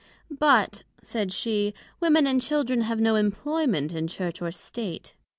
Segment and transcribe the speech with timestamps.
[0.39, 5.13] But, said she, Women and Children have no Employment in Church or State.